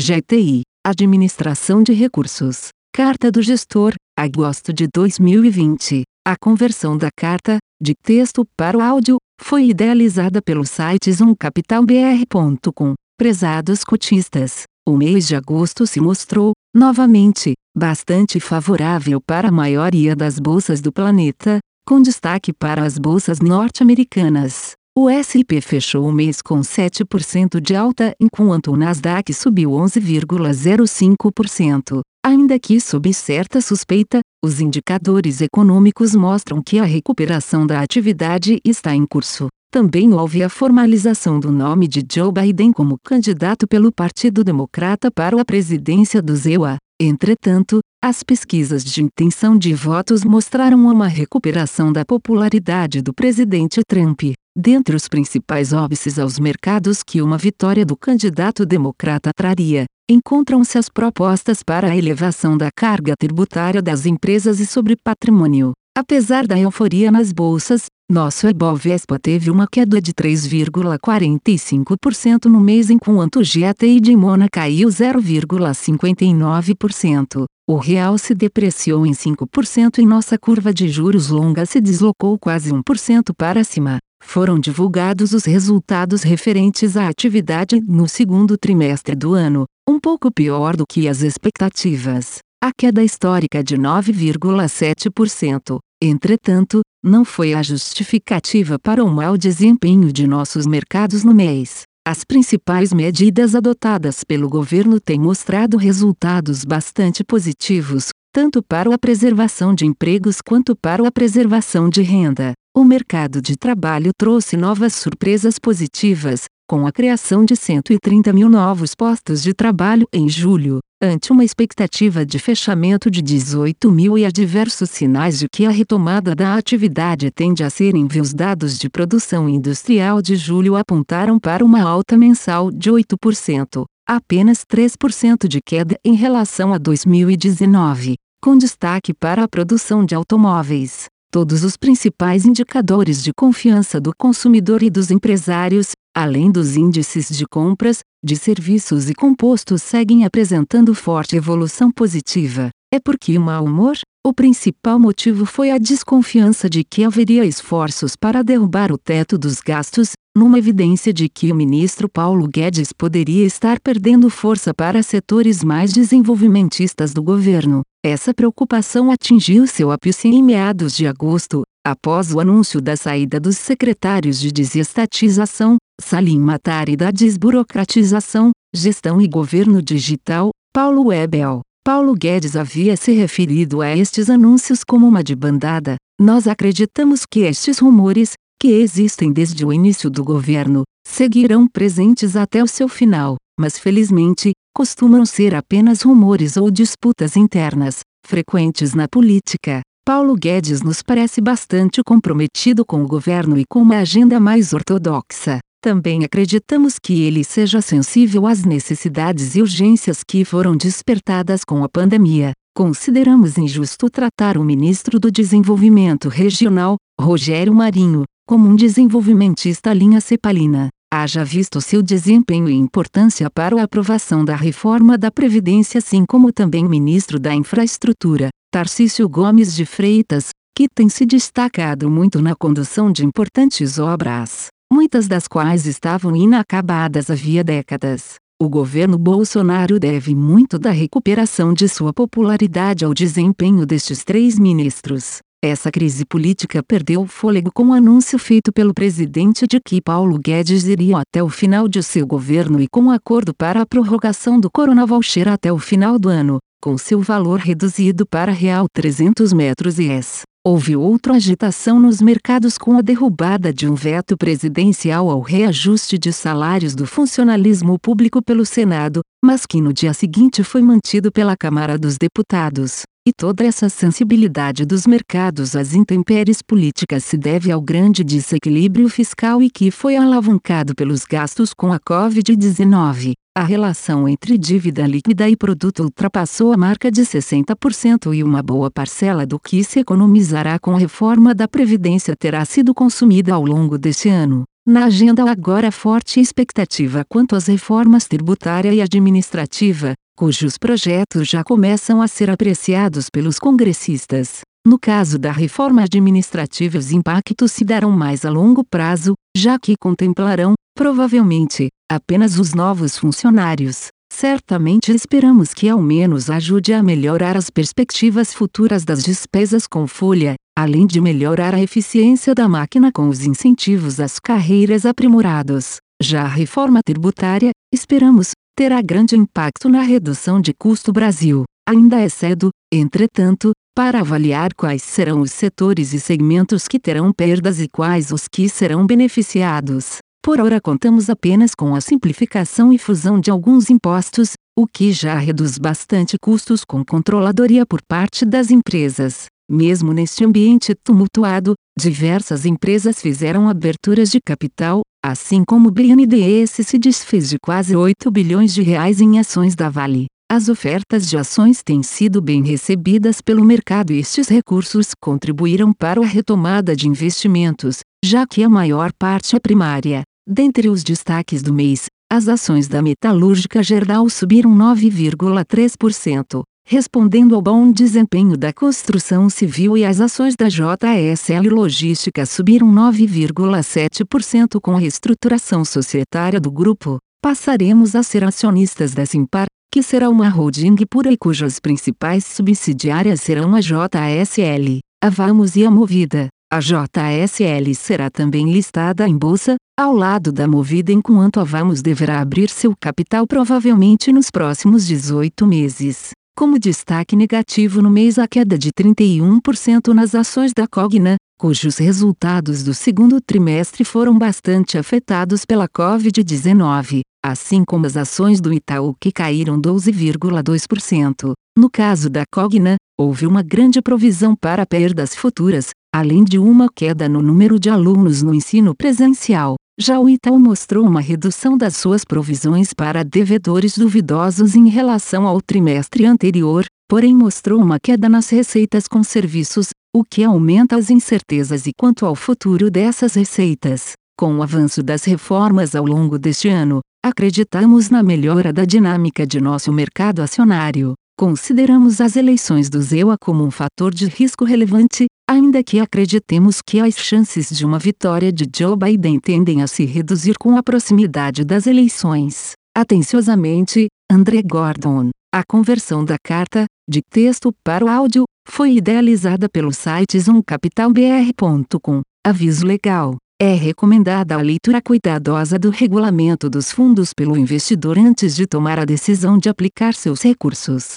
[0.00, 2.68] GTI, Administração de Recursos.
[2.94, 6.02] Carta do Gestor, agosto de 2020.
[6.26, 12.94] A conversão da carta, de texto para o áudio, foi idealizada pelo site zoomcapitalbr.com.
[13.18, 20.38] Prezados cotistas, o mês de agosto se mostrou, novamente, bastante favorável para a maioria das
[20.38, 24.72] bolsas do planeta, com destaque para as bolsas norte-americanas.
[24.94, 32.02] O S&P fechou o mês com 7% de alta enquanto o Nasdaq subiu 11,05%.
[32.22, 38.94] Ainda que sob certa suspeita, os indicadores econômicos mostram que a recuperação da atividade está
[38.94, 39.48] em curso.
[39.72, 45.40] Também houve a formalização do nome de Joe Biden como candidato pelo Partido Democrata para
[45.40, 46.76] a presidência do ZEUA.
[47.00, 54.34] Entretanto, as pesquisas de intenção de votos mostraram uma recuperação da popularidade do presidente Trump.
[54.54, 60.90] Dentre os principais óbices aos mercados que uma vitória do candidato democrata traria, encontram-se as
[60.90, 65.72] propostas para a elevação da carga tributária das empresas e sobre patrimônio.
[65.96, 73.40] Apesar da euforia nas bolsas, nosso Ebovespa teve uma queda de 3,45% no mês enquanto
[73.40, 77.46] o GTI de Mona caiu 0,59%.
[77.66, 82.70] O real se depreciou em 5% e nossa curva de juros longa se deslocou quase
[82.70, 83.96] 1% para cima.
[84.22, 90.76] Foram divulgados os resultados referentes à atividade no segundo trimestre do ano, um pouco pior
[90.76, 92.40] do que as expectativas.
[92.62, 100.26] A queda histórica de 9,7%, entretanto, não foi a justificativa para o mau desempenho de
[100.26, 101.82] nossos mercados no mês.
[102.06, 109.74] As principais medidas adotadas pelo governo têm mostrado resultados bastante positivos, tanto para a preservação
[109.74, 112.52] de empregos quanto para a preservação de renda.
[112.74, 118.94] O mercado de trabalho trouxe novas surpresas positivas, com a criação de 130 mil novos
[118.94, 124.30] postos de trabalho em julho, ante uma expectativa de fechamento de 18 mil e há
[124.30, 128.88] diversos sinais de que a retomada da atividade tende a ser em Os dados de
[128.88, 135.96] produção industrial de julho apontaram para uma alta mensal de 8%, apenas 3% de queda
[136.04, 141.06] em relação a 2019, com destaque para a produção de automóveis.
[141.32, 147.46] Todos os principais indicadores de confiança do consumidor e dos empresários, além dos índices de
[147.46, 152.70] compras, de serviços e compostos seguem apresentando forte evolução positiva.
[152.92, 153.96] É porque o mau humor?
[154.24, 159.60] O principal motivo foi a desconfiança de que haveria esforços para derrubar o teto dos
[159.60, 165.64] gastos, numa evidência de que o ministro Paulo Guedes poderia estar perdendo força para setores
[165.64, 167.82] mais desenvolvimentistas do governo.
[168.04, 173.56] Essa preocupação atingiu seu ápice em meados de agosto, após o anúncio da saída dos
[173.56, 181.62] secretários de desestatização, Salim Matar e da desburocratização, gestão e governo digital, Paulo Webel.
[181.84, 185.96] Paulo Guedes havia se referido a estes anúncios como uma debandada.
[186.20, 192.62] Nós acreditamos que estes rumores, que existem desde o início do governo, seguirão presentes até
[192.62, 199.80] o seu final, mas felizmente, costumam ser apenas rumores ou disputas internas, frequentes na política.
[200.04, 205.58] Paulo Guedes nos parece bastante comprometido com o governo e com uma agenda mais ortodoxa.
[205.82, 211.88] Também acreditamos que ele seja sensível às necessidades e urgências que foram despertadas com a
[211.88, 212.52] pandemia.
[212.74, 220.88] Consideramos injusto tratar o ministro do Desenvolvimento Regional, Rogério Marinho, como um desenvolvimentista linha cepalina
[221.12, 226.50] haja visto seu desempenho e importância para a aprovação da reforma da Previdência, assim como
[226.50, 233.12] também ministro da Infraestrutura, Tarcísio Gomes de Freitas, que tem se destacado muito na condução
[233.12, 238.34] de importantes obras, muitas das quais estavam inacabadas havia décadas.
[238.60, 245.38] O governo Bolsonaro deve muito da recuperação de sua popularidade ao desempenho destes três ministros.
[245.64, 250.84] Essa crise política perdeu fôlego com o anúncio feito pelo presidente de que Paulo Guedes
[250.84, 254.70] iria até o final de seu governo e com o acordo para a prorrogação do
[254.70, 260.00] Corona Voucher até o final do ano, com seu valor reduzido para real 300 metros
[260.00, 260.42] e s.
[260.66, 266.32] Houve outra agitação nos mercados com a derrubada de um veto presidencial ao reajuste de
[266.32, 271.96] salários do funcionalismo público pelo Senado, mas que no dia seguinte foi mantido pela Câmara
[271.96, 273.02] dos Deputados.
[273.24, 279.62] E toda essa sensibilidade dos mercados às intempéries políticas se deve ao grande desequilíbrio fiscal
[279.62, 283.34] e que foi alavancado pelos gastos com a Covid-19.
[283.54, 288.90] A relação entre dívida líquida e produto ultrapassou a marca de 60% e uma boa
[288.90, 293.98] parcela do que se economizará com a reforma da Previdência terá sido consumida ao longo
[293.98, 294.64] deste ano.
[294.86, 302.22] Na agenda agora forte expectativa quanto às reformas tributária e administrativa, cujos projetos já começam
[302.22, 304.62] a ser apreciados pelos congressistas.
[304.84, 309.94] No caso da reforma administrativa, os impactos se darão mais a longo prazo, já que
[309.96, 314.08] contemplarão, provavelmente, apenas os novos funcionários.
[314.32, 320.54] Certamente esperamos que ao menos ajude a melhorar as perspectivas futuras das despesas com folha,
[320.76, 325.96] além de melhorar a eficiência da máquina com os incentivos às carreiras aprimorados.
[326.20, 331.64] Já a reforma tributária, esperamos, terá grande impacto na redução de custo Brasil.
[331.86, 337.80] Ainda é cedo, entretanto, para avaliar quais serão os setores e segmentos que terão perdas
[337.80, 340.18] e quais os que serão beneficiados.
[340.44, 345.38] Por ora contamos apenas com a simplificação e fusão de alguns impostos, o que já
[345.38, 349.46] reduz bastante custos com controladoria por parte das empresas.
[349.70, 356.98] Mesmo neste ambiente tumultuado, diversas empresas fizeram aberturas de capital, assim como o BNDES se
[356.98, 360.26] desfez de quase 8 bilhões de reais em ações da Vale.
[360.50, 366.20] As ofertas de ações têm sido bem recebidas pelo mercado e estes recursos contribuíram para
[366.20, 370.24] a retomada de investimentos, já que a maior parte é primária.
[370.46, 377.92] Dentre os destaques do mês, as ações da Metalúrgica Geral subiram 9,3%, respondendo ao bom
[377.92, 385.84] desempenho da construção civil e as ações da JSL Logística subiram 9,7% com a reestruturação
[385.84, 387.18] societária do grupo.
[387.40, 393.40] Passaremos a ser acionistas da Simpar, que será uma holding pura e cujas principais subsidiárias
[393.40, 396.48] serão a JSL, a Vamos e a Movida.
[396.72, 402.40] A JSL será também listada em bolsa, ao lado da Movida enquanto a Vamos deverá
[402.40, 406.30] abrir seu capital provavelmente nos próximos 18 meses.
[406.56, 412.82] Como destaque negativo no mês a queda de 31% nas ações da Cogna, cujos resultados
[412.82, 419.30] do segundo trimestre foram bastante afetados pela Covid-19, assim como as ações do Itaú que
[419.30, 421.52] caíram 12,2%.
[421.76, 427.28] No caso da Cogna, houve uma grande provisão para perdas futuras, além de uma queda
[427.28, 429.76] no número de alunos no ensino presencial.
[429.98, 435.60] Já o Itaú mostrou uma redução das suas provisões para devedores duvidosos em relação ao
[435.60, 441.86] trimestre anterior, porém mostrou uma queda nas receitas com serviços, o que aumenta as incertezas
[441.86, 444.12] e quanto ao futuro dessas receitas.
[444.38, 449.60] Com o avanço das reformas ao longo deste ano, acreditamos na melhora da dinâmica de
[449.60, 451.14] nosso mercado acionário.
[451.42, 457.00] Consideramos as eleições do ZEUA como um fator de risco relevante, ainda que acreditemos que
[457.00, 461.64] as chances de uma vitória de Joe Biden tendem a se reduzir com a proximidade
[461.64, 462.74] das eleições.
[462.96, 465.30] Atenciosamente, André Gordon.
[465.52, 472.20] A conversão da carta, de texto para o áudio, foi idealizada pelo site zoomcapitalbr.com.
[472.46, 473.34] Aviso legal.
[473.60, 479.04] É recomendada a leitura cuidadosa do regulamento dos fundos pelo investidor antes de tomar a
[479.04, 481.16] decisão de aplicar seus recursos.